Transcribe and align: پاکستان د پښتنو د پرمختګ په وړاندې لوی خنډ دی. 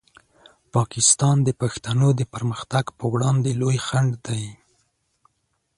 پاکستان 0.73 1.37
د 1.43 1.49
پښتنو 1.61 2.09
د 2.19 2.21
پرمختګ 2.33 2.85
په 2.97 3.05
وړاندې 3.13 3.51
لوی 3.61 3.77
خنډ 3.85 4.11
دی. 4.27 4.45